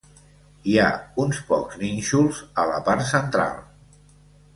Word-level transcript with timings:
Hi 0.69 0.77
ha 0.83 0.87
uns 1.23 1.41
pocs 1.49 1.77
nínxols 1.81 2.39
a 2.63 2.65
la 2.71 2.79
part 2.89 3.07
central. 3.11 3.61